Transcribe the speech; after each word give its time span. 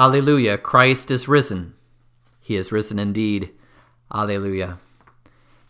Alleluia, 0.00 0.56
Christ 0.56 1.10
is 1.10 1.26
risen. 1.26 1.74
He 2.40 2.54
is 2.54 2.70
risen 2.70 3.00
indeed. 3.00 3.50
Alleluia. 4.14 4.78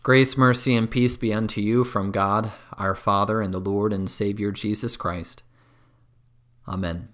Grace, 0.03 0.37
mercy, 0.37 0.75
and 0.75 0.89
peace 0.89 1.17
be 1.17 1.33
unto 1.33 1.59
you 1.59 1.83
from 1.83 2.11
God, 2.11 2.51
our 2.77 2.93
Father, 2.93 3.41
and 3.41 3.51
the 3.51 3.59
Lord 3.59 3.91
and 3.91 4.07
Savior 4.07 4.51
Jesus 4.51 4.95
Christ. 4.95 5.41
Amen. 6.67 7.09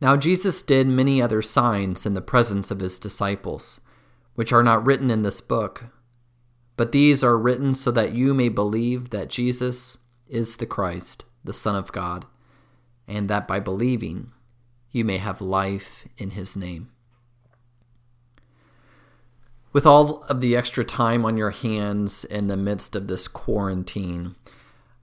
Now 0.00 0.16
Jesus 0.16 0.62
did 0.62 0.86
many 0.86 1.20
other 1.20 1.42
signs 1.42 2.06
in 2.06 2.14
the 2.14 2.20
presence 2.20 2.70
of 2.70 2.78
his 2.78 3.00
disciples, 3.00 3.80
which 4.36 4.52
are 4.52 4.62
not 4.62 4.86
written 4.86 5.10
in 5.10 5.22
this 5.22 5.40
book, 5.40 5.86
but 6.76 6.92
these 6.92 7.24
are 7.24 7.36
written 7.36 7.74
so 7.74 7.90
that 7.90 8.12
you 8.12 8.32
may 8.32 8.48
believe 8.48 9.10
that 9.10 9.28
Jesus 9.28 9.98
is 10.28 10.56
the 10.56 10.66
Christ, 10.66 11.24
the 11.42 11.52
Son 11.52 11.74
of 11.74 11.90
God, 11.90 12.26
and 13.08 13.28
that 13.28 13.48
by 13.48 13.58
believing 13.58 14.30
you 14.92 15.04
may 15.04 15.16
have 15.16 15.40
life 15.40 16.06
in 16.18 16.30
his 16.30 16.56
name. 16.56 16.90
With 19.72 19.86
all 19.86 20.22
of 20.24 20.42
the 20.42 20.54
extra 20.54 20.84
time 20.84 21.24
on 21.24 21.38
your 21.38 21.50
hands 21.50 22.24
in 22.24 22.48
the 22.48 22.58
midst 22.58 22.94
of 22.94 23.06
this 23.06 23.26
quarantine, 23.26 24.36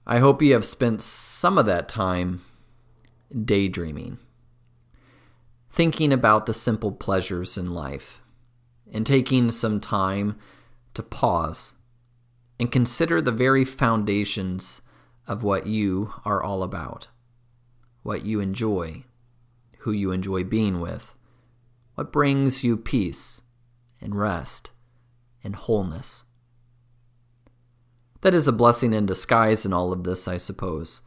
I 0.06 0.18
hope 0.18 0.40
you 0.40 0.52
have 0.52 0.64
spent 0.64 1.02
some 1.02 1.58
of 1.58 1.66
that 1.66 1.88
time 1.88 2.40
daydreaming, 3.44 4.18
thinking 5.68 6.12
about 6.12 6.46
the 6.46 6.54
simple 6.54 6.92
pleasures 6.92 7.58
in 7.58 7.72
life, 7.72 8.22
and 8.92 9.04
taking 9.04 9.50
some 9.50 9.80
time 9.80 10.38
to 10.94 11.02
pause 11.02 11.74
and 12.60 12.70
consider 12.70 13.20
the 13.20 13.32
very 13.32 13.64
foundations 13.64 14.82
of 15.26 15.42
what 15.42 15.66
you 15.66 16.12
are 16.24 16.42
all 16.42 16.62
about, 16.62 17.08
what 18.02 18.24
you 18.24 18.38
enjoy 18.38 19.04
who 19.80 19.92
you 19.92 20.12
enjoy 20.12 20.44
being 20.44 20.80
with, 20.80 21.14
what 21.94 22.12
brings 22.12 22.62
you 22.62 22.76
peace 22.76 23.42
and 24.00 24.14
rest 24.14 24.72
and 25.42 25.56
wholeness. 25.56 26.24
That 28.20 28.34
is 28.34 28.46
a 28.46 28.52
blessing 28.52 28.92
in 28.92 29.06
disguise 29.06 29.64
in 29.64 29.72
all 29.72 29.92
of 29.92 30.04
this, 30.04 30.28
I 30.28 30.36
suppose. 30.36 31.00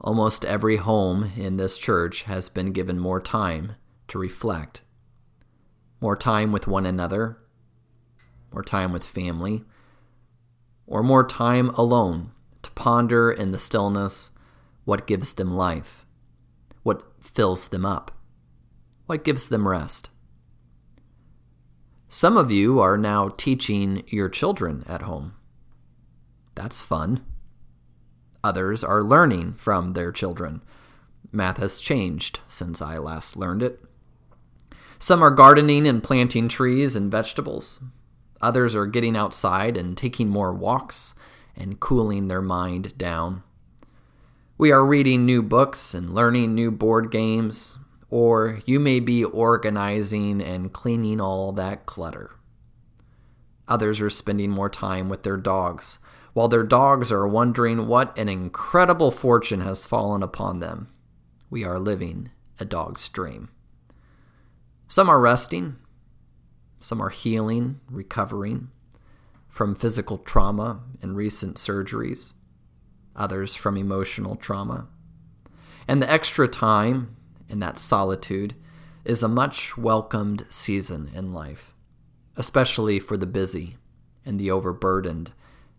Almost 0.00 0.44
every 0.44 0.76
home 0.76 1.32
in 1.36 1.56
this 1.56 1.78
church 1.78 2.24
has 2.24 2.48
been 2.48 2.72
given 2.72 2.98
more 2.98 3.20
time 3.20 3.76
to 4.08 4.18
reflect, 4.18 4.82
more 6.00 6.16
time 6.16 6.50
with 6.50 6.66
one 6.66 6.86
another, 6.86 7.38
more 8.52 8.64
time 8.64 8.92
with 8.92 9.04
family, 9.04 9.64
or 10.86 11.02
more 11.04 11.24
time 11.24 11.68
alone 11.70 12.32
to 12.62 12.70
ponder 12.72 13.30
in 13.30 13.52
the 13.52 13.58
stillness 13.58 14.32
what 14.84 15.06
gives 15.06 15.34
them 15.34 15.54
life 15.54 16.04
fills 17.32 17.68
them 17.68 17.84
up, 17.84 18.10
what 19.06 19.24
gives 19.24 19.48
them 19.48 19.68
rest. 19.68 20.10
Some 22.08 22.36
of 22.36 22.50
you 22.50 22.80
are 22.80 22.96
now 22.96 23.28
teaching 23.28 24.02
your 24.08 24.28
children 24.28 24.84
at 24.88 25.02
home. 25.02 25.34
That's 26.54 26.80
fun. 26.80 27.24
Others 28.42 28.82
are 28.82 29.02
learning 29.02 29.54
from 29.54 29.92
their 29.92 30.10
children. 30.10 30.62
Math 31.30 31.58
has 31.58 31.80
changed 31.80 32.40
since 32.48 32.80
I 32.80 32.96
last 32.98 33.36
learned 33.36 33.62
it. 33.62 33.80
Some 34.98 35.22
are 35.22 35.30
gardening 35.30 35.86
and 35.86 36.02
planting 36.02 36.48
trees 36.48 36.96
and 36.96 37.10
vegetables. 37.10 37.84
Others 38.40 38.74
are 38.74 38.86
getting 38.86 39.16
outside 39.16 39.76
and 39.76 39.96
taking 39.96 40.28
more 40.28 40.52
walks 40.52 41.14
and 41.54 41.78
cooling 41.78 42.28
their 42.28 42.42
mind 42.42 42.96
down. 42.96 43.42
We 44.60 44.72
are 44.72 44.84
reading 44.84 45.24
new 45.24 45.40
books 45.44 45.94
and 45.94 46.12
learning 46.12 46.52
new 46.52 46.72
board 46.72 47.12
games, 47.12 47.78
or 48.10 48.58
you 48.66 48.80
may 48.80 48.98
be 48.98 49.22
organizing 49.22 50.40
and 50.42 50.72
cleaning 50.72 51.20
all 51.20 51.52
that 51.52 51.86
clutter. 51.86 52.32
Others 53.68 54.00
are 54.00 54.10
spending 54.10 54.50
more 54.50 54.68
time 54.68 55.08
with 55.08 55.22
their 55.22 55.36
dogs, 55.36 56.00
while 56.32 56.48
their 56.48 56.64
dogs 56.64 57.12
are 57.12 57.28
wondering 57.28 57.86
what 57.86 58.18
an 58.18 58.28
incredible 58.28 59.12
fortune 59.12 59.60
has 59.60 59.86
fallen 59.86 60.24
upon 60.24 60.58
them. 60.58 60.88
We 61.48 61.62
are 61.62 61.78
living 61.78 62.30
a 62.58 62.64
dog's 62.64 63.08
dream. 63.08 63.50
Some 64.88 65.08
are 65.08 65.20
resting, 65.20 65.76
some 66.80 67.00
are 67.00 67.10
healing, 67.10 67.78
recovering 67.88 68.70
from 69.48 69.76
physical 69.76 70.18
trauma 70.18 70.80
and 71.00 71.14
recent 71.14 71.58
surgeries 71.58 72.32
others 73.18 73.54
from 73.54 73.76
emotional 73.76 74.36
trauma. 74.36 74.86
And 75.86 76.00
the 76.00 76.10
extra 76.10 76.48
time 76.48 77.16
in 77.48 77.60
that 77.60 77.78
solitude 77.78 78.54
is 79.04 79.22
a 79.22 79.28
much 79.28 79.76
welcomed 79.76 80.44
season 80.48 81.10
in 81.14 81.32
life, 81.32 81.74
especially 82.36 82.98
for 83.00 83.16
the 83.16 83.26
busy 83.26 83.76
and 84.24 84.38
the 84.38 84.50
overburdened 84.50 85.32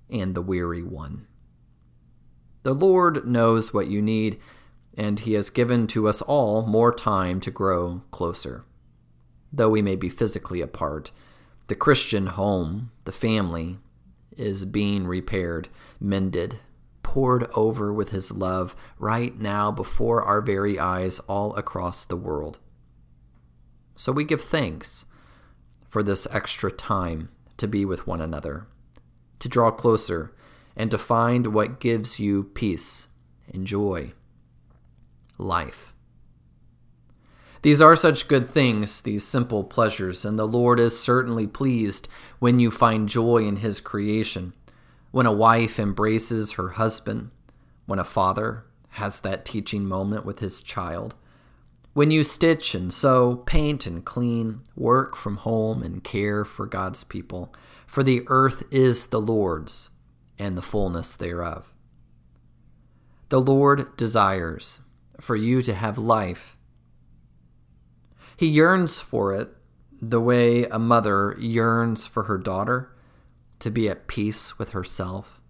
and 0.10 0.34
the 0.34 0.42
weary 0.42 0.84
one. 0.84 1.28
The 2.64 2.74
Lord 2.74 3.28
knows 3.28 3.74
what 3.74 3.88
you 3.88 4.02
need, 4.02 4.40
and 4.98 5.20
He 5.20 5.34
has 5.34 5.50
given 5.50 5.88
to 5.88 6.08
us 6.08 6.22
all 6.22 6.66
more 6.66 6.94
time 6.94 7.40
to 7.42 7.52
grow 7.52 8.02
closer. 8.12 8.66
Though 9.54 9.70
we 9.70 9.82
may 9.82 9.96
be 9.96 10.10
physically 10.10 10.62
apart, 10.62 11.12
the 11.68 11.76
Christian 11.76 12.28
home, 12.28 12.92
the 13.06 13.12
family, 13.12 13.78
is 14.36 14.66
being 14.66 15.06
repaired, 15.06 15.70
mended, 16.00 16.58
poured 17.04 17.50
over 17.56 17.94
with 17.94 18.12
his 18.12 18.32
love 18.32 18.76
right 18.98 19.40
now 19.40 19.72
before 19.72 20.22
our 20.22 20.42
very 20.42 20.78
eyes 20.78 21.20
all 21.22 21.56
across 21.56 22.06
the 22.06 22.16
world. 22.16 22.60
So 23.96 24.12
we 24.12 24.24
give 24.24 24.42
thanks 24.42 25.06
for 25.88 26.04
this 26.04 26.28
extra 26.32 26.72
time 26.72 27.30
to 27.58 27.68
be 27.68 27.84
with 27.84 28.08
one 28.08 28.22
another, 28.22 28.68
to 29.40 29.50
draw 29.50 29.72
closer, 29.72 30.34
and 30.76 30.90
to 30.92 30.98
find 30.98 31.48
what 31.48 31.80
gives 31.80 32.20
you 32.20 32.44
peace 32.44 33.08
and 33.54 33.66
joy, 33.68 34.14
life. 35.38 35.94
These 37.62 37.82
are 37.82 37.96
such 37.96 38.30
good 38.30 38.48
things, 38.48 39.02
these 39.02 39.26
simple 39.26 39.66
pleasures, 39.66 40.24
and 40.24 40.40
the 40.40 40.48
Lord 40.48 40.80
is 40.80 40.98
certainly 40.98 41.46
pleased 41.46 42.08
when 42.40 42.60
you 42.60 42.72
find 42.72 43.10
joy 43.10 43.40
in 43.40 43.58
His 43.58 43.82
creation 43.82 44.54
when 45.12 45.26
a 45.26 45.32
wife 45.32 45.80
embraces 45.80 46.54
her 46.54 46.70
husband, 46.70 47.32
when 47.86 48.00
a 48.00 48.04
father 48.04 48.66
has 48.90 49.22
that 49.22 49.46
teaching 49.46 49.86
moment 49.86 50.26
with 50.26 50.40
his 50.40 50.62
child, 50.62 51.16
when 51.94 52.12
you 52.12 52.24
stitch 52.24 52.76
and 52.76 52.94
sew, 52.94 53.36
paint 53.36 53.88
and 53.88 54.06
clean, 54.06 54.62
work 54.76 55.16
from 55.16 55.38
home 55.38 55.82
and 55.82 56.04
care 56.04 56.46
for 56.46 56.66
God's 56.66 57.04
people, 57.04 57.54
for 57.88 58.04
the 58.04 58.22
earth 58.28 58.64
is 58.72 59.08
the 59.08 59.20
Lord's 59.20 59.90
and 60.38 60.58
the 60.58 60.62
fullness 60.62 61.16
thereof. 61.16 61.74
The 63.30 63.42
Lord 63.42 63.98
desires 63.98 64.80
for 65.20 65.36
you 65.36 65.62
to 65.64 65.74
have 65.74 65.98
life. 65.98 66.58
He 68.38 68.48
yearns 68.48 69.00
for 69.00 69.34
it 69.34 69.50
the 70.02 70.22
way 70.22 70.64
a 70.66 70.80
mother 70.80 71.36
yearns 71.40 72.08
for 72.08 72.24
her 72.24 72.38
daughter 72.38 72.96
to 73.60 73.70
be 73.70 73.90
at 73.90 74.08
peace 74.08 74.58
with 74.58 74.70
herself, 74.70 75.42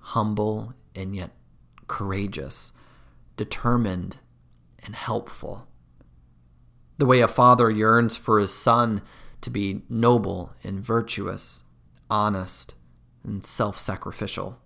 humble 0.00 0.74
and 0.94 1.14
yet 1.14 1.30
courageous, 1.88 2.72
determined 3.36 4.18
and 4.84 4.94
helpful. 4.94 5.66
The 6.98 7.06
way 7.06 7.20
a 7.20 7.28
father 7.28 7.70
yearns 7.70 8.16
for 8.16 8.38
his 8.38 8.54
son 8.54 9.02
to 9.40 9.50
be 9.50 9.82
noble 9.88 10.52
and 10.62 10.80
virtuous, 10.80 11.64
honest 12.08 12.74
and 13.24 13.44
self 13.44 13.78
sacrificial. 13.78 14.58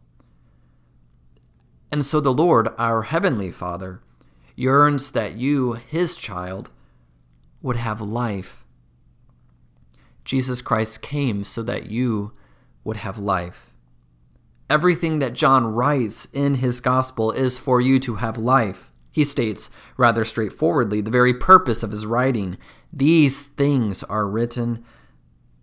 And 1.91 2.05
so 2.05 2.21
the 2.21 2.33
Lord, 2.33 2.69
our 2.79 3.03
Heavenly 3.03 3.53
Father, 3.53 4.03
yearns 4.55 5.13
that 5.13 5.37
you, 5.37 5.75
his 5.75 6.17
child, 6.17 6.71
would 7.63 7.77
have 7.77 8.01
life. 8.01 8.65
Jesus 10.25 10.61
Christ 10.61 11.03
came 11.03 11.45
so 11.45 11.63
that 11.63 11.91
you 11.91 12.33
would 12.87 12.99
have 12.99 13.19
life. 13.19 13.73
Everything 14.71 15.19
that 15.19 15.33
John 15.35 15.67
writes 15.67 16.27
in 16.33 16.57
his 16.57 16.81
gospel 16.81 17.33
is 17.33 17.59
for 17.59 17.81
you 17.81 17.99
to 18.01 18.17
have 18.17 18.39
life. 18.39 18.91
He 19.11 19.25
states 19.25 19.71
rather 19.97 20.25
straightforwardly 20.25 21.01
the 21.01 21.11
very 21.11 21.35
purpose 21.35 21.83
of 21.83 21.91
his 21.91 22.07
writing 22.07 22.59
these 22.93 23.45
things 23.45 24.03
are 24.05 24.27
written 24.27 24.85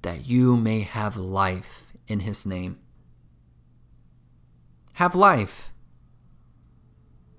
that 0.02 0.28
you 0.28 0.58
may 0.58 0.82
have 0.82 1.16
life 1.16 1.94
in 2.08 2.20
his 2.20 2.46
name. 2.46 2.80
Have 4.94 5.16
life. 5.16 5.72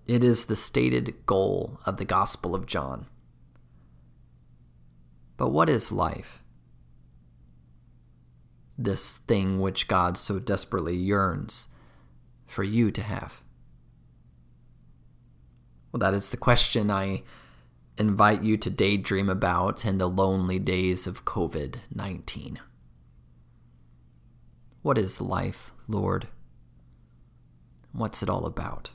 It 0.06 0.24
is 0.24 0.46
the 0.46 0.56
stated 0.56 1.26
goal 1.26 1.78
of 1.86 1.98
the 1.98 2.04
Gospel 2.04 2.54
of 2.54 2.66
John. 2.66 3.06
But 5.36 5.50
what 5.50 5.68
is 5.68 5.92
life? 5.92 6.43
This 8.76 9.18
thing 9.18 9.60
which 9.60 9.88
God 9.88 10.16
so 10.18 10.38
desperately 10.38 10.96
yearns 10.96 11.68
for 12.46 12.64
you 12.64 12.90
to 12.90 13.02
have? 13.02 13.42
Well, 15.92 16.00
that 16.00 16.14
is 16.14 16.30
the 16.30 16.36
question 16.36 16.90
I 16.90 17.22
invite 17.96 18.42
you 18.42 18.56
to 18.56 18.70
daydream 18.70 19.28
about 19.28 19.84
in 19.84 19.98
the 19.98 20.08
lonely 20.08 20.58
days 20.58 21.06
of 21.06 21.24
COVID 21.24 21.76
19. 21.94 22.58
What 24.82 24.98
is 24.98 25.20
life, 25.20 25.72
Lord? 25.88 26.28
What's 27.92 28.22
it 28.22 28.28
all 28.28 28.44
about? 28.44 28.90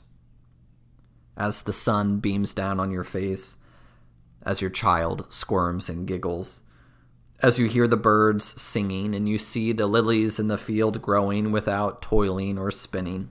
As 1.36 1.62
the 1.62 1.72
sun 1.72 2.20
beams 2.20 2.52
down 2.52 2.78
on 2.78 2.90
your 2.90 3.02
face, 3.02 3.56
as 4.42 4.60
your 4.60 4.70
child 4.70 5.26
squirms 5.30 5.88
and 5.88 6.06
giggles, 6.06 6.62
as 7.42 7.58
you 7.58 7.66
hear 7.66 7.88
the 7.88 7.96
birds 7.96 8.60
singing 8.60 9.14
and 9.14 9.28
you 9.28 9.38
see 9.38 9.72
the 9.72 9.86
lilies 9.86 10.38
in 10.38 10.48
the 10.48 10.58
field 10.58 11.00
growing 11.00 11.50
without 11.50 12.02
toiling 12.02 12.58
or 12.58 12.70
spinning, 12.70 13.30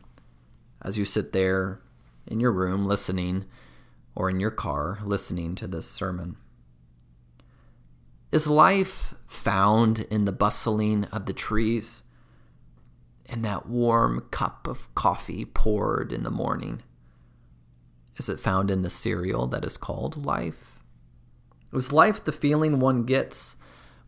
as 0.82 0.98
you 0.98 1.06
sit 1.06 1.32
there 1.32 1.80
in 2.26 2.40
your 2.40 2.52
room 2.52 2.86
listening 2.86 3.46
or 4.16 4.30
in 4.30 4.40
your 4.40 4.52
car 4.52 5.00
listening 5.04 5.54
to 5.56 5.68
this 5.68 5.88
sermon. 5.88 6.38
Is 8.32 8.48
life 8.48 9.14
found 9.28 10.00
in 10.12 10.26
the 10.26 10.32
bustling 10.32 11.06
of 11.06 11.26
the 11.26 11.34
trees, 11.34 12.04
in 13.26 13.44
that 13.44 13.68
warm 13.68 14.26
cup 14.32 14.68
of 14.68 14.94
coffee 14.96 15.46
poured 15.46 16.12
in 16.12 16.24
the 16.24 16.32
morning? 16.32 16.82
Is 18.18 18.28
it 18.28 18.40
found 18.40 18.72
in 18.72 18.82
the 18.82 18.90
cereal 18.90 19.46
that 19.48 19.64
is 19.64 19.78
called 19.78 20.26
life? 20.26 20.80
Is 21.72 21.94
life 21.94 22.24
the 22.24 22.32
feeling 22.32 22.80
one 22.80 23.04
gets 23.04 23.56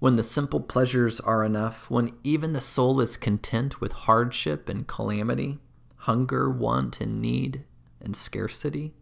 when 0.02 0.16
the 0.16 0.24
simple 0.24 0.60
pleasures 0.60 1.20
are 1.20 1.44
enough, 1.44 1.88
when 1.88 2.12
even 2.24 2.54
the 2.54 2.60
soul 2.60 3.00
is 3.00 3.16
content 3.16 3.80
with 3.80 3.92
hardship 3.92 4.68
and 4.68 4.88
calamity, 4.88 5.60
hunger, 5.96 6.50
want, 6.50 7.00
and 7.00 7.22
need, 7.22 7.64
and 8.02 8.16
scarcity? 8.16 8.96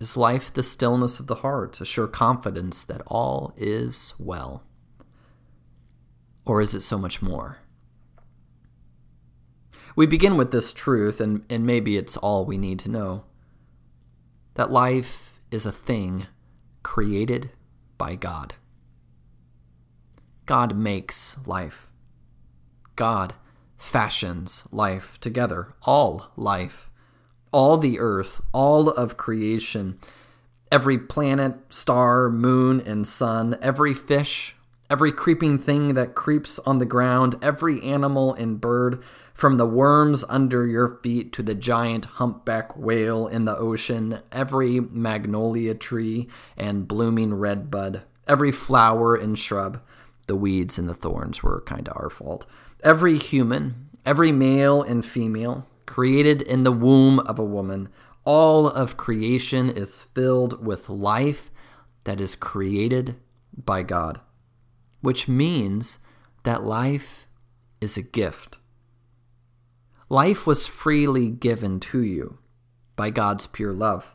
Is 0.00 0.16
life 0.16 0.50
the 0.50 0.62
stillness 0.62 1.20
of 1.20 1.26
the 1.26 1.42
heart, 1.44 1.82
a 1.82 1.84
sure 1.84 2.08
confidence 2.08 2.82
that 2.84 3.02
all 3.06 3.52
is 3.58 4.14
well? 4.18 4.62
Or 6.46 6.62
is 6.62 6.72
it 6.72 6.80
so 6.80 6.96
much 6.96 7.20
more? 7.20 7.58
We 9.94 10.06
begin 10.06 10.38
with 10.38 10.50
this 10.50 10.72
truth, 10.72 11.20
and, 11.20 11.44
and 11.50 11.66
maybe 11.66 11.98
it's 11.98 12.16
all 12.16 12.46
we 12.46 12.56
need 12.56 12.78
to 12.78 12.90
know 12.90 13.24
that 14.54 14.70
life 14.70 15.38
is 15.50 15.66
a 15.66 15.72
thing 15.72 16.26
created 16.82 17.50
by 17.98 18.14
God. 18.14 18.54
God 20.48 20.76
makes 20.76 21.36
life. 21.46 21.88
God 22.96 23.34
fashions 23.76 24.64
life 24.72 25.20
together, 25.20 25.74
all 25.84 26.32
life 26.36 26.90
all 27.52 27.76
the 27.76 27.98
earth, 27.98 28.40
all 28.52 28.88
of 28.90 29.16
creation, 29.16 29.98
every 30.70 30.98
planet, 30.98 31.54
star, 31.70 32.28
moon, 32.30 32.80
and 32.80 33.06
sun, 33.06 33.56
every 33.62 33.94
fish, 33.94 34.54
every 34.90 35.12
creeping 35.12 35.58
thing 35.58 35.94
that 35.94 36.14
creeps 36.14 36.58
on 36.60 36.78
the 36.78 36.86
ground, 36.86 37.36
every 37.42 37.80
animal 37.82 38.34
and 38.34 38.60
bird, 38.60 39.02
from 39.32 39.56
the 39.56 39.66
worms 39.66 40.24
under 40.28 40.66
your 40.66 40.98
feet 41.02 41.32
to 41.32 41.42
the 41.42 41.54
giant 41.54 42.04
humpback 42.04 42.76
whale 42.76 43.26
in 43.26 43.44
the 43.44 43.56
ocean, 43.56 44.20
every 44.32 44.80
magnolia 44.80 45.74
tree 45.74 46.28
and 46.56 46.88
blooming 46.88 47.34
redbud, 47.34 48.02
every 48.26 48.52
flower 48.52 49.14
and 49.14 49.38
shrub. 49.38 49.80
The 50.28 50.36
weeds 50.36 50.78
and 50.78 50.88
the 50.88 50.94
thorns 50.94 51.42
were 51.42 51.62
kind 51.66 51.88
of 51.88 51.96
our 51.96 52.10
fault. 52.10 52.46
Every 52.84 53.18
human, 53.18 53.88
every 54.06 54.30
male 54.30 54.82
and 54.82 55.04
female, 55.04 55.66
created 55.86 56.42
in 56.42 56.62
the 56.62 56.72
womb 56.72 57.18
of 57.20 57.38
a 57.38 57.44
woman. 57.44 57.88
All 58.24 58.68
of 58.68 58.96
creation 58.96 59.70
is 59.70 60.04
filled 60.04 60.64
with 60.64 60.88
life 60.90 61.50
that 62.04 62.20
is 62.20 62.36
created 62.36 63.16
by 63.56 63.82
God, 63.82 64.20
which 65.00 65.28
means 65.28 65.98
that 66.44 66.62
life 66.62 67.26
is 67.80 67.96
a 67.96 68.02
gift. 68.02 68.58
Life 70.10 70.46
was 70.46 70.66
freely 70.66 71.28
given 71.28 71.80
to 71.80 72.02
you 72.02 72.38
by 72.96 73.10
God's 73.10 73.46
pure 73.46 73.72
love. 73.72 74.14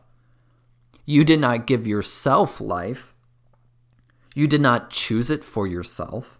You 1.06 1.24
did 1.24 1.40
not 1.40 1.66
give 1.66 1.86
yourself 1.86 2.60
life. 2.60 3.13
You 4.34 4.46
did 4.46 4.60
not 4.60 4.90
choose 4.90 5.30
it 5.30 5.44
for 5.44 5.66
yourself. 5.66 6.38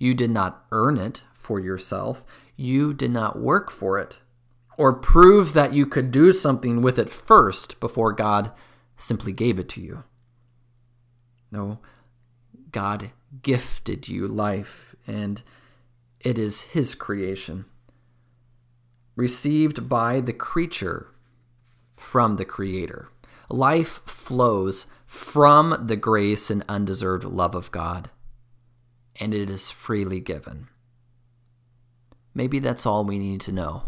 You 0.00 0.14
did 0.14 0.30
not 0.30 0.64
earn 0.70 0.96
it 0.96 1.22
for 1.32 1.60
yourself. 1.60 2.24
You 2.56 2.94
did 2.94 3.10
not 3.10 3.38
work 3.38 3.70
for 3.70 3.98
it 3.98 4.18
or 4.78 4.92
prove 4.92 5.52
that 5.52 5.74
you 5.74 5.84
could 5.84 6.10
do 6.10 6.32
something 6.32 6.80
with 6.80 6.98
it 6.98 7.10
first 7.10 7.78
before 7.80 8.12
God 8.12 8.52
simply 8.96 9.32
gave 9.32 9.58
it 9.58 9.68
to 9.70 9.80
you. 9.80 10.04
No, 11.50 11.80
God 12.70 13.10
gifted 13.42 14.08
you 14.08 14.26
life, 14.26 14.94
and 15.06 15.42
it 16.20 16.38
is 16.38 16.60
His 16.60 16.94
creation, 16.94 17.64
received 19.16 19.88
by 19.88 20.20
the 20.20 20.32
creature 20.32 21.08
from 21.96 22.36
the 22.36 22.44
Creator. 22.44 23.08
Life 23.50 24.00
flows 24.04 24.86
from 25.08 25.86
the 25.86 25.96
grace 25.96 26.50
and 26.50 26.62
undeserved 26.68 27.24
love 27.24 27.54
of 27.54 27.70
God, 27.70 28.10
and 29.18 29.32
it 29.32 29.48
is 29.48 29.70
freely 29.70 30.20
given. 30.20 30.68
Maybe 32.34 32.58
that's 32.58 32.84
all 32.84 33.06
we 33.06 33.18
need 33.18 33.40
to 33.40 33.52
know. 33.52 33.84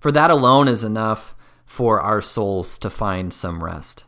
For 0.00 0.10
that 0.10 0.32
alone 0.32 0.66
is 0.66 0.82
enough 0.82 1.36
for 1.64 2.00
our 2.00 2.20
souls 2.20 2.76
to 2.80 2.90
find 2.90 3.32
some 3.32 3.62
rest, 3.62 4.04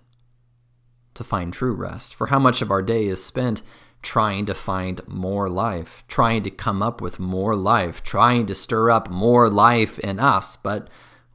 to 1.14 1.22
find 1.22 1.52
true 1.52 1.72
rest. 1.72 2.16
For 2.16 2.26
how 2.26 2.40
much 2.40 2.62
of 2.62 2.72
our 2.72 2.82
day 2.82 3.06
is 3.06 3.24
spent 3.24 3.62
trying 4.02 4.44
to 4.46 4.54
find 4.54 5.00
more 5.06 5.48
life, 5.48 6.02
trying 6.08 6.42
to 6.42 6.50
come 6.50 6.82
up 6.82 7.00
with 7.00 7.20
more 7.20 7.54
life, 7.54 8.02
trying 8.02 8.46
to 8.46 8.56
stir 8.56 8.90
up 8.90 9.08
more 9.08 9.48
life 9.48 10.00
in 10.00 10.18
us, 10.18 10.56
but 10.56 10.90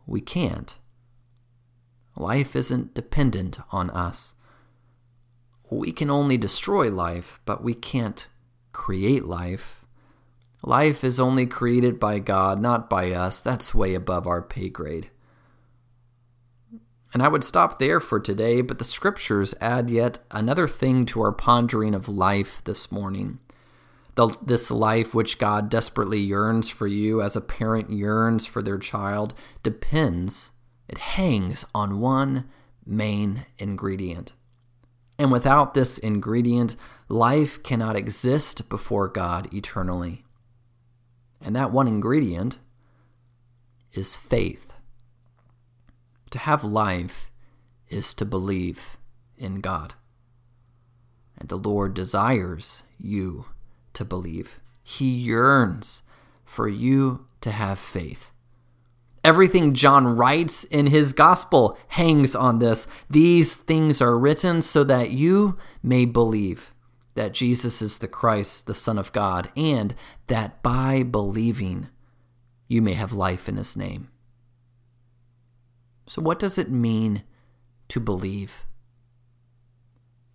we 0.06 0.20
can't. 0.20 0.78
Life 2.18 2.54
isn't 2.54 2.94
dependent 2.94 3.60
on 3.72 3.90
us. 3.92 4.34
We 5.70 5.92
can 5.92 6.10
only 6.10 6.38
destroy 6.38 6.90
life, 6.90 7.40
but 7.46 7.64
we 7.64 7.74
can't 7.74 8.28
create 8.72 9.26
life. 9.26 9.86
Life 10.64 11.04
is 11.04 11.20
only 11.20 11.46
created 11.46 12.00
by 12.00 12.20
God, 12.20 12.62
not 12.62 12.90
by 12.90 13.12
us. 13.12 13.42
That's 13.42 13.76
way 13.76 13.94
above 13.94 14.28
our 14.28 14.42
pay 14.42 14.70
grade. 14.70 15.10
And 17.14 17.24
I 17.24 17.28
would 17.28 17.44
stop 17.44 17.80
there 17.80 18.00
for 18.00 18.20
today, 18.20 18.62
but 18.62 18.80
the 18.80 18.84
scriptures 18.84 19.56
add 19.62 19.90
yet 19.90 20.20
another 20.32 20.68
thing 20.68 21.06
to 21.08 21.22
our 21.22 21.32
pondering 21.32 21.96
of 21.96 22.10
life 22.10 22.62
this 22.64 22.92
morning. 22.92 23.40
The, 24.16 24.36
this 24.42 24.72
life 24.72 25.14
which 25.14 25.38
God 25.38 25.70
desperately 25.70 26.20
yearns 26.20 26.70
for 26.70 26.88
you 26.88 27.22
as 27.22 27.36
a 27.36 27.42
parent 27.42 27.92
yearns 27.92 28.46
for 28.46 28.62
their 28.62 28.78
child 28.78 29.34
depends, 29.64 30.52
it 30.90 30.98
hangs 30.98 31.66
on 31.74 32.00
one 32.00 32.50
main 32.86 33.46
ingredient. 33.58 34.34
And 35.20 35.32
without 35.32 35.74
this 35.74 35.98
ingredient, 35.98 36.76
life 37.10 37.64
cannot 37.64 37.96
exist 37.96 38.70
before 38.70 39.08
God 39.08 39.52
eternally. 39.54 40.24
And 41.42 41.56
that 41.56 41.72
one 41.72 41.88
ingredient 41.88 42.60
is 43.94 44.16
faith. 44.16 44.74
To 46.32 46.40
have 46.40 46.64
life 46.64 47.32
is 47.90 48.14
to 48.16 48.26
believe 48.26 48.98
in 49.38 49.62
God. 49.62 49.96
And 51.38 51.50
the 51.50 51.58
Lord 51.58 51.94
desires 51.94 52.84
you 53.00 53.46
to 53.94 54.04
believe. 54.04 54.60
He 54.84 55.10
yearns 55.10 56.04
for 56.44 56.68
you 56.68 57.26
to 57.42 57.52
have 57.52 57.80
faith. 57.80 58.32
Everything 59.28 59.74
John 59.74 60.16
writes 60.16 60.64
in 60.64 60.88
his 60.88 61.12
gospel 61.12 61.78
hangs 61.90 62.34
on 62.34 62.60
this. 62.60 62.88
These 63.10 63.56
things 63.58 64.02
are 64.02 64.18
written 64.18 64.62
so 64.62 64.86
that 64.86 65.12
you 65.12 65.58
may 65.84 66.06
believe 66.06 66.74
that 67.16 67.34
Jesus 67.34 67.82
is 67.82 67.98
the 67.98 68.08
Christ, 68.08 68.68
the 68.68 68.74
Son 68.74 68.98
of 68.98 69.12
God, 69.12 69.52
and 69.58 69.94
that 70.28 70.64
by 70.64 71.04
believing 71.04 71.90
you 72.70 72.82
may 72.82 72.94
have 72.94 73.12
life 73.12 73.50
in 73.50 73.58
his 73.58 73.76
name. 73.76 74.08
So, 76.08 76.22
what 76.22 76.40
does 76.40 76.58
it 76.58 76.72
mean 76.72 77.24
to 77.90 78.00
believe? 78.00 78.66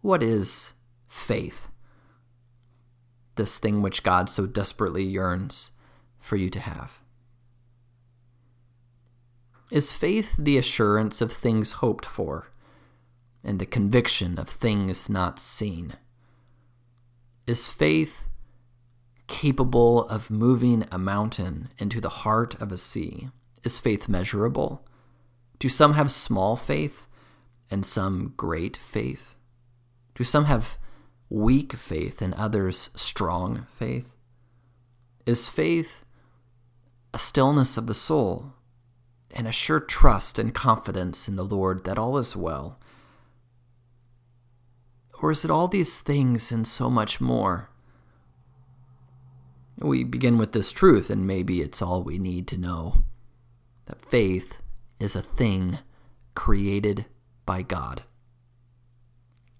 What 0.03 0.23
is 0.23 0.75
faith? 1.09 1.71
This 3.37 3.59
thing 3.59 3.81
which 3.81 4.03
God 4.03 4.29
so 4.29 4.45
desperately 4.45 5.03
yearns 5.03 5.71
for 6.21 6.37
you 6.37 6.51
to 6.51 6.61
have. 6.61 7.02
Is 9.73 9.91
faith 9.91 10.35
the 10.39 10.59
assurance 10.59 11.23
of 11.23 11.33
things 11.33 11.81
hoped 11.81 12.05
for 12.05 12.49
and 13.43 13.59
the 13.59 13.65
conviction 13.65 14.39
of 14.39 14.47
things 14.47 15.09
not 15.09 15.39
seen? 15.39 15.95
Is 17.47 17.69
faith 17.69 18.27
capable 19.29 20.07
of 20.09 20.31
moving 20.31 20.85
a 20.93 20.99
mountain 20.99 21.71
into 21.79 22.03
the 22.03 22.11
heart 22.11 22.55
of 22.61 22.71
a 22.71 22.77
sea? 22.77 23.31
Is 23.65 23.79
faith 23.79 24.11
measurable? 24.11 24.87
Do 25.59 25.71
some 25.71 25.95
have 25.95 26.11
small 26.11 26.55
faith 26.55 27.09
and 27.71 27.87
some 27.87 28.35
great 28.37 28.77
faith? 28.77 29.37
Do 30.15 30.23
some 30.23 30.45
have 30.45 30.77
weak 31.31 31.73
faith 31.73 32.21
and 32.21 32.35
others 32.35 32.91
strong 32.95 33.67
faith? 33.71 34.17
Is 35.25 35.49
faith 35.49 36.05
a 37.15 37.19
stillness 37.19 37.79
of 37.79 37.87
the 37.87 37.95
soul 37.95 38.53
and 39.33 39.49
a 39.49 39.53
sure 39.53 39.81
trust 39.81 40.39
and 40.39 40.55
confidence 40.55 41.29
in 41.29 41.37
the 41.37 41.45
Lord 41.45 41.85
that 41.85 41.99
all 41.99 42.19
is 42.19 42.37
well? 42.37 42.79
Or 45.23 45.31
is 45.31 45.45
it 45.45 45.51
all 45.51 45.69
these 45.69 46.01
things 46.01 46.51
and 46.51 46.67
so 46.67 46.91
much 46.91 47.21
more? 47.21 47.71
We 49.79 50.05
begin 50.05 50.39
with 50.39 50.53
this 50.53 50.73
truth, 50.73 51.11
and 51.11 51.27
maybe 51.27 51.61
it's 51.61 51.81
all 51.81 52.03
we 52.03 52.19
need 52.19 52.47
to 52.49 52.59
know 52.59 53.05
that 53.87 54.05
faith 54.05 54.59
is 55.01 55.17
a 55.17 55.23
thing 55.23 55.79
created 56.35 57.07
by 57.47 57.63
God. 57.63 58.03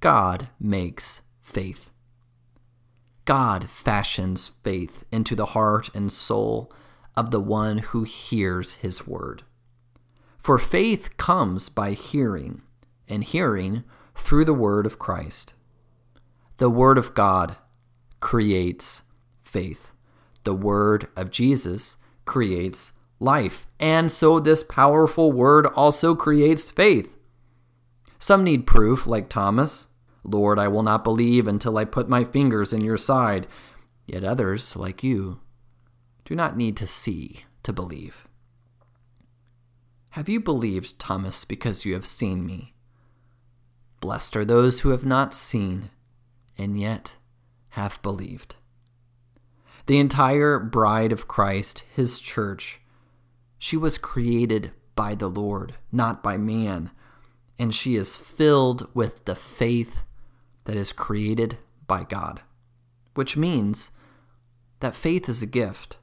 God 0.01 0.49
makes 0.61 1.23
faith. 1.41 1.93
God 3.25 3.71
fashions 3.71 4.53
faith 4.63 5.05
into 5.13 5.37
the 5.37 5.47
heart 5.47 5.91
and 5.95 6.11
soul 6.11 6.73
of 7.17 7.31
the 7.31 7.41
one 7.41 7.79
who 7.79 8.03
hears 8.03 8.77
his 8.77 9.07
word. 9.07 9.45
For 10.43 10.59
faith 10.59 11.17
comes 11.19 11.69
by 11.69 11.93
hearing, 11.93 12.63
and 13.09 13.23
hearing 13.23 13.85
through 14.17 14.45
the 14.45 14.53
word 14.53 14.87
of 14.87 14.99
Christ. 14.99 15.55
The 16.57 16.69
word 16.69 16.99
of 16.99 17.15
God 17.15 17.57
creates 18.19 19.03
faith. 19.45 19.93
The 20.43 20.55
word 20.55 21.07
of 21.15 21.31
Jesus 21.31 21.95
creates 22.25 22.91
life. 23.21 23.69
And 23.79 24.11
so 24.11 24.41
this 24.41 24.65
powerful 24.65 25.31
word 25.31 25.67
also 25.77 26.17
creates 26.17 26.73
faith. 26.73 27.17
Some 28.19 28.43
need 28.43 28.67
proof, 28.67 29.07
like 29.07 29.29
Thomas. 29.29 29.89
Lord, 30.25 30.59
I 30.59 30.67
will 30.67 30.83
not 30.83 31.05
believe 31.05 31.47
until 31.47 31.79
I 31.79 31.85
put 31.85 32.09
my 32.09 32.25
fingers 32.25 32.73
in 32.73 32.81
your 32.81 32.97
side. 32.97 33.47
Yet 34.07 34.25
others, 34.25 34.75
like 34.75 35.05
you, 35.05 35.39
do 36.25 36.35
not 36.35 36.57
need 36.57 36.77
to 36.79 36.87
see 36.89 37.45
to 37.63 37.73
believe. 37.73 38.27
Have 40.13 40.29
you 40.29 40.41
believed, 40.41 40.99
Thomas, 40.99 41.47
because 41.47 41.87
you 41.87 41.95
have 41.95 42.05
seen 42.05 42.45
me? 42.45 42.75
Blessed 44.01 44.37
are 44.37 44.45
those 44.45 44.81
who 44.81 44.91
have 44.91 45.07
not 45.07 45.33
seen 45.33 45.89
and 46.59 46.79
yet 46.79 47.17
have 47.71 48.03
believed. 48.03 48.57
The 49.87 49.99
entire 49.99 50.59
bride 50.59 51.13
of 51.13 51.29
Christ, 51.29 51.85
his 51.97 52.21
church, 52.21 52.83
she 53.59 53.75
was 53.75 53.97
created 53.97 54.73
by 54.95 55.15
the 55.15 55.29
Lord, 55.29 55.77
not 55.91 56.23
by 56.23 56.37
man, 56.37 56.91
and 57.59 57.75
she 57.75 57.97
is 57.97 58.19
filled 58.19 58.95
with 58.95 59.25
the 59.25 59.35
faith 59.35 60.03
that 60.65 60.77
is 60.77 60.93
created 60.93 61.57
by 61.87 62.05
God, 62.05 62.43
which 63.15 63.39
means 63.39 63.93
that 64.81 64.95
faith 64.95 65.27
is 65.27 65.43
a 65.43 65.47
gift. 65.47 65.97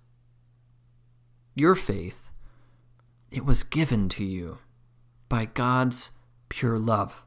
Your 1.53 1.75
faith, 1.75 2.28
it 3.31 3.45
was 3.45 3.63
given 3.63 4.09
to 4.09 4.23
you 4.23 4.57
by 5.27 5.45
God's 5.45 6.11
pure 6.49 6.79
love, 6.79 7.25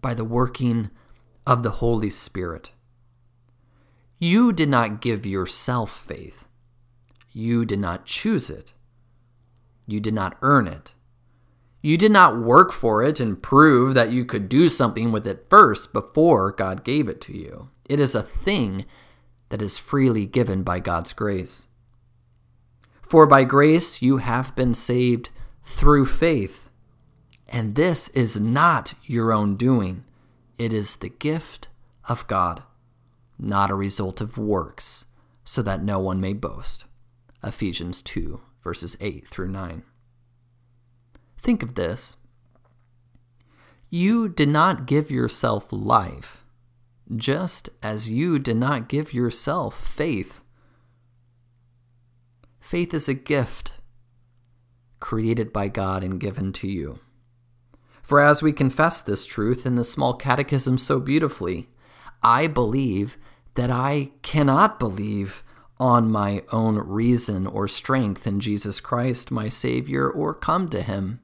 by 0.00 0.14
the 0.14 0.24
working 0.24 0.90
of 1.46 1.62
the 1.62 1.72
Holy 1.72 2.10
Spirit. 2.10 2.72
You 4.18 4.52
did 4.52 4.68
not 4.68 5.00
give 5.00 5.24
yourself 5.24 5.96
faith. 5.96 6.48
You 7.32 7.64
did 7.64 7.78
not 7.78 8.04
choose 8.04 8.50
it. 8.50 8.72
You 9.86 10.00
did 10.00 10.14
not 10.14 10.36
earn 10.42 10.66
it. 10.66 10.94
You 11.80 11.96
did 11.96 12.10
not 12.10 12.38
work 12.38 12.72
for 12.72 13.04
it 13.04 13.20
and 13.20 13.40
prove 13.40 13.94
that 13.94 14.10
you 14.10 14.24
could 14.24 14.48
do 14.48 14.68
something 14.68 15.12
with 15.12 15.26
it 15.26 15.46
first 15.48 15.92
before 15.92 16.50
God 16.50 16.82
gave 16.82 17.08
it 17.08 17.20
to 17.22 17.36
you. 17.36 17.70
It 17.88 18.00
is 18.00 18.14
a 18.14 18.22
thing 18.22 18.84
that 19.50 19.62
is 19.62 19.78
freely 19.78 20.26
given 20.26 20.64
by 20.64 20.80
God's 20.80 21.12
grace. 21.12 21.67
For 23.08 23.26
by 23.26 23.44
grace 23.44 24.02
you 24.02 24.18
have 24.18 24.54
been 24.54 24.74
saved 24.74 25.30
through 25.62 26.04
faith. 26.04 26.68
And 27.48 27.74
this 27.74 28.08
is 28.10 28.38
not 28.38 28.92
your 29.04 29.32
own 29.32 29.56
doing, 29.56 30.04
it 30.58 30.74
is 30.74 30.96
the 30.96 31.08
gift 31.08 31.68
of 32.06 32.26
God, 32.26 32.62
not 33.38 33.70
a 33.70 33.74
result 33.74 34.20
of 34.20 34.36
works, 34.36 35.06
so 35.42 35.62
that 35.62 35.82
no 35.82 35.98
one 35.98 36.20
may 36.20 36.34
boast. 36.34 36.84
Ephesians 37.42 38.02
2, 38.02 38.42
verses 38.62 38.96
8 39.00 39.26
through 39.26 39.48
9. 39.48 39.84
Think 41.38 41.62
of 41.62 41.76
this. 41.76 42.18
You 43.88 44.28
did 44.28 44.50
not 44.50 44.84
give 44.84 45.10
yourself 45.10 45.68
life, 45.72 46.44
just 47.16 47.70
as 47.82 48.10
you 48.10 48.38
did 48.38 48.58
not 48.58 48.90
give 48.90 49.14
yourself 49.14 49.74
faith. 49.82 50.42
Faith 52.68 52.92
is 52.92 53.08
a 53.08 53.14
gift 53.14 53.72
created 55.00 55.54
by 55.54 55.68
God 55.68 56.04
and 56.04 56.20
given 56.20 56.52
to 56.52 56.68
you. 56.68 56.98
For 58.02 58.20
as 58.20 58.42
we 58.42 58.52
confess 58.52 59.00
this 59.00 59.24
truth 59.24 59.64
in 59.64 59.76
the 59.76 59.84
small 59.84 60.12
catechism 60.12 60.76
so 60.76 61.00
beautifully, 61.00 61.70
I 62.22 62.46
believe 62.46 63.16
that 63.54 63.70
I 63.70 64.12
cannot 64.20 64.78
believe 64.78 65.42
on 65.78 66.12
my 66.12 66.42
own 66.52 66.76
reason 66.76 67.46
or 67.46 67.68
strength 67.68 68.26
in 68.26 68.38
Jesus 68.38 68.80
Christ, 68.80 69.30
my 69.30 69.48
Savior, 69.48 70.06
or 70.10 70.34
come 70.34 70.68
to 70.68 70.82
Him 70.82 71.20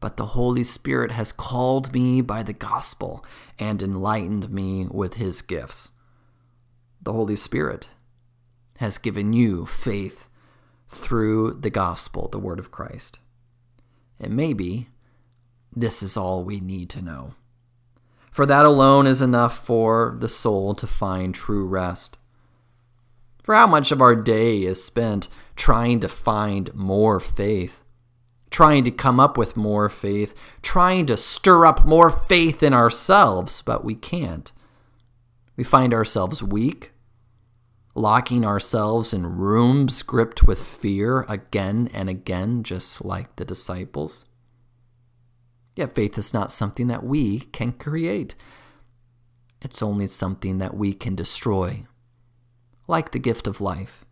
but 0.00 0.16
the 0.16 0.34
Holy 0.34 0.64
Spirit 0.64 1.12
has 1.12 1.30
called 1.30 1.92
me 1.92 2.20
by 2.20 2.42
the 2.42 2.52
gospel 2.52 3.24
and 3.60 3.80
enlightened 3.80 4.50
me 4.50 4.88
with 4.90 5.14
his 5.14 5.42
gifts. 5.42 5.92
The 7.00 7.12
Holy 7.12 7.36
Spirit 7.36 7.90
has 8.78 8.98
given 8.98 9.32
you 9.32 9.64
faith 9.64 10.26
through 10.94 11.54
the 11.54 11.70
gospel, 11.70 12.28
the 12.28 12.38
word 12.38 12.58
of 12.58 12.70
Christ. 12.70 13.18
And 14.20 14.34
maybe 14.34 14.88
this 15.74 16.02
is 16.02 16.16
all 16.16 16.44
we 16.44 16.60
need 16.60 16.90
to 16.90 17.02
know. 17.02 17.34
For 18.30 18.46
that 18.46 18.64
alone 18.64 19.06
is 19.06 19.20
enough 19.20 19.64
for 19.64 20.16
the 20.18 20.28
soul 20.28 20.74
to 20.76 20.86
find 20.86 21.34
true 21.34 21.66
rest. 21.66 22.16
For 23.42 23.54
how 23.54 23.66
much 23.66 23.90
of 23.90 24.00
our 24.00 24.14
day 24.14 24.62
is 24.62 24.82
spent 24.82 25.28
trying 25.56 26.00
to 26.00 26.08
find 26.08 26.72
more 26.74 27.20
faith? 27.20 27.82
trying 28.52 28.84
to 28.84 28.90
come 28.90 29.18
up 29.18 29.36
with 29.36 29.56
more 29.56 29.88
faith, 29.88 30.34
trying 30.60 31.06
to 31.06 31.16
stir 31.16 31.66
up 31.66 31.84
more 31.84 32.10
faith 32.10 32.62
in 32.62 32.72
ourselves, 32.72 33.62
but 33.62 33.84
we 33.84 33.94
can't. 33.94 34.52
We 35.56 35.64
find 35.64 35.92
ourselves 35.92 36.42
weak, 36.42 36.91
locking 37.94 38.44
ourselves 38.44 39.12
in 39.12 39.36
rooms 39.36 40.02
gripped 40.02 40.42
with 40.42 40.62
fear 40.62 41.22
again 41.28 41.90
and 41.92 42.08
again, 42.08 42.62
just 42.62 43.04
like 43.04 43.36
the 43.36 43.44
disciples. 43.44 44.26
Yet 45.76 45.94
faith 45.94 46.18
is 46.18 46.34
not 46.34 46.50
something 46.50 46.88
that 46.88 47.04
we 47.04 47.40
can 47.40 47.72
create. 47.72 48.34
It's 49.60 49.82
only 49.82 50.06
something 50.06 50.58
that 50.58 50.76
we 50.76 50.92
can 50.92 51.14
destroy, 51.14 51.86
like 52.88 53.12
the 53.12 53.18
gift 53.18 53.46
of 53.46 53.60
life. 53.60 54.04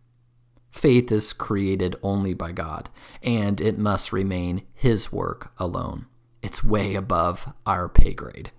Faith 0.71 1.11
is 1.11 1.33
created 1.33 1.97
only 2.01 2.33
by 2.33 2.53
God, 2.53 2.89
and 3.21 3.59
it 3.59 3.77
must 3.77 4.13
remain 4.13 4.63
His 4.73 5.11
work 5.11 5.51
alone. 5.57 6.05
It's 6.41 6.63
way 6.63 6.95
above 6.95 7.51
our 7.65 7.89
pay 7.89 8.13
grade. 8.13 8.51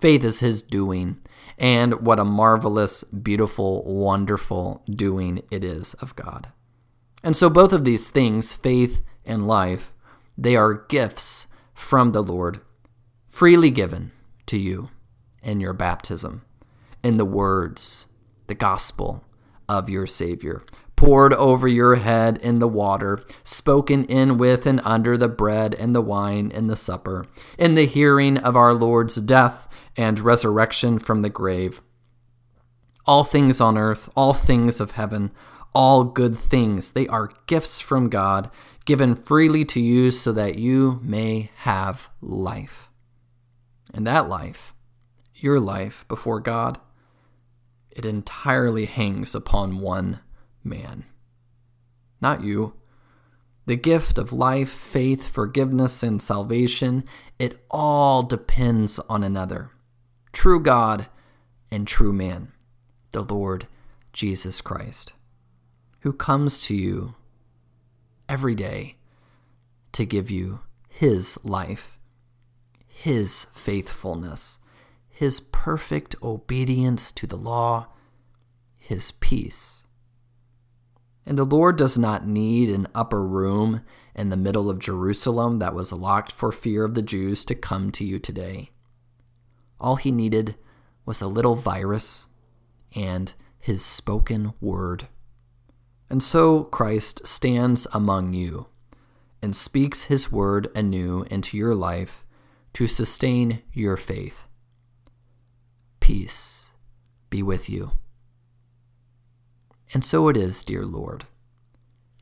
Faith 0.00 0.24
is 0.24 0.40
His 0.40 0.62
doing, 0.62 1.18
and 1.58 2.00
what 2.00 2.18
a 2.18 2.24
marvelous, 2.24 3.04
beautiful, 3.04 3.84
wonderful 3.84 4.82
doing 4.88 5.42
it 5.50 5.62
is 5.62 5.94
of 5.94 6.16
God. 6.16 6.48
And 7.22 7.36
so, 7.36 7.50
both 7.50 7.72
of 7.72 7.84
these 7.84 8.08
things, 8.08 8.52
faith 8.52 9.02
and 9.26 9.46
life, 9.46 9.92
they 10.38 10.56
are 10.56 10.86
gifts 10.88 11.48
from 11.74 12.12
the 12.12 12.22
Lord, 12.22 12.60
freely 13.28 13.70
given 13.70 14.12
to 14.46 14.58
you 14.58 14.88
in 15.42 15.60
your 15.60 15.74
baptism, 15.74 16.42
in 17.02 17.18
the 17.18 17.24
words, 17.26 18.06
the 18.46 18.54
gospel 18.54 19.24
of 19.68 19.90
your 19.90 20.06
Savior 20.06 20.62
poured 21.00 21.32
over 21.32 21.66
your 21.66 21.94
head 21.94 22.36
in 22.42 22.58
the 22.58 22.68
water, 22.68 23.18
spoken 23.42 24.04
in 24.04 24.36
with 24.36 24.66
and 24.66 24.82
under 24.84 25.16
the 25.16 25.28
bread 25.28 25.74
and 25.76 25.94
the 25.94 26.00
wine 26.02 26.50
in 26.50 26.66
the 26.66 26.76
supper, 26.76 27.24
in 27.56 27.74
the 27.74 27.86
hearing 27.86 28.36
of 28.36 28.54
our 28.54 28.74
Lord's 28.74 29.14
death 29.14 29.66
and 29.96 30.20
resurrection 30.20 30.98
from 30.98 31.22
the 31.22 31.30
grave. 31.30 31.80
All 33.06 33.24
things 33.24 33.62
on 33.62 33.78
earth, 33.78 34.10
all 34.14 34.34
things 34.34 34.78
of 34.78 34.90
heaven, 34.90 35.32
all 35.74 36.04
good 36.04 36.36
things, 36.36 36.92
they 36.92 37.08
are 37.08 37.32
gifts 37.46 37.80
from 37.80 38.10
God, 38.10 38.50
given 38.84 39.14
freely 39.14 39.64
to 39.64 39.80
you 39.80 40.10
so 40.10 40.32
that 40.32 40.58
you 40.58 41.00
may 41.02 41.50
have 41.60 42.10
life. 42.20 42.90
And 43.94 44.06
that 44.06 44.28
life, 44.28 44.74
your 45.34 45.60
life 45.60 46.04
before 46.08 46.40
God, 46.40 46.78
it 47.90 48.04
entirely 48.04 48.84
hangs 48.84 49.34
upon 49.34 49.80
one 49.80 50.20
man. 50.62 51.04
Not 52.20 52.42
you. 52.42 52.74
The 53.66 53.76
gift 53.76 54.18
of 54.18 54.32
life, 54.32 54.70
faith, 54.70 55.28
forgiveness, 55.28 56.02
and 56.02 56.20
salvation, 56.20 57.04
it 57.38 57.64
all 57.70 58.22
depends 58.22 58.98
on 59.00 59.22
another 59.22 59.70
true 60.32 60.60
God 60.60 61.06
and 61.70 61.86
true 61.86 62.12
man, 62.12 62.52
the 63.12 63.22
Lord 63.22 63.66
Jesus 64.12 64.60
Christ, 64.60 65.12
who 66.00 66.12
comes 66.12 66.62
to 66.66 66.74
you 66.74 67.14
every 68.28 68.54
day 68.54 68.96
to 69.92 70.04
give 70.04 70.30
you 70.30 70.60
his 70.88 71.38
life, 71.44 71.98
his 72.86 73.46
faithfulness, 73.52 74.58
his 75.08 75.40
perfect 75.40 76.14
obedience 76.22 77.12
to 77.12 77.26
the 77.26 77.36
law, 77.36 77.86
his 78.78 79.12
peace. 79.12 79.84
And 81.26 81.36
the 81.36 81.44
Lord 81.44 81.76
does 81.76 81.98
not 81.98 82.26
need 82.26 82.70
an 82.70 82.88
upper 82.94 83.24
room 83.24 83.82
in 84.14 84.30
the 84.30 84.36
middle 84.36 84.68
of 84.68 84.78
Jerusalem 84.78 85.58
that 85.58 85.74
was 85.74 85.92
locked 85.92 86.32
for 86.32 86.50
fear 86.50 86.84
of 86.84 86.94
the 86.94 87.02
Jews 87.02 87.44
to 87.46 87.54
come 87.54 87.90
to 87.92 88.04
you 88.04 88.18
today. 88.18 88.70
All 89.78 89.96
he 89.96 90.10
needed 90.10 90.56
was 91.06 91.20
a 91.20 91.28
little 91.28 91.56
virus 91.56 92.26
and 92.94 93.32
his 93.58 93.84
spoken 93.84 94.52
word. 94.60 95.08
And 96.08 96.22
so 96.22 96.64
Christ 96.64 97.26
stands 97.26 97.86
among 97.92 98.32
you 98.32 98.66
and 99.40 99.54
speaks 99.54 100.04
his 100.04 100.32
word 100.32 100.68
anew 100.74 101.24
into 101.30 101.56
your 101.56 101.74
life 101.74 102.24
to 102.74 102.86
sustain 102.86 103.62
your 103.72 103.96
faith. 103.96 104.46
Peace 106.00 106.70
be 107.30 107.42
with 107.42 107.68
you. 107.68 107.92
And 109.92 110.04
so 110.04 110.28
it 110.28 110.36
is, 110.36 110.62
dear 110.62 110.84
Lord. 110.84 111.24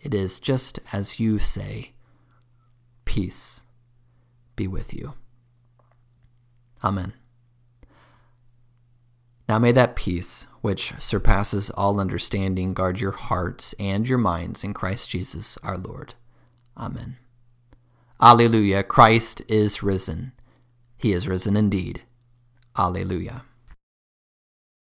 It 0.00 0.14
is 0.14 0.40
just 0.40 0.78
as 0.92 1.20
you 1.20 1.38
say. 1.38 1.92
Peace 3.04 3.64
be 4.56 4.66
with 4.66 4.92
you. 4.92 5.14
Amen. 6.82 7.14
Now 9.48 9.58
may 9.58 9.72
that 9.72 9.96
peace, 9.96 10.46
which 10.60 10.92
surpasses 10.98 11.70
all 11.70 12.00
understanding, 12.00 12.74
guard 12.74 13.00
your 13.00 13.12
hearts 13.12 13.74
and 13.78 14.06
your 14.06 14.18
minds 14.18 14.62
in 14.62 14.74
Christ 14.74 15.08
Jesus 15.10 15.56
our 15.62 15.78
Lord. 15.78 16.14
Amen. 16.76 17.16
Alleluia. 18.20 18.82
Christ 18.82 19.42
is 19.48 19.82
risen. 19.82 20.32
He 20.98 21.12
is 21.12 21.28
risen 21.28 21.56
indeed. 21.56 22.02
Alleluia. 22.76 23.44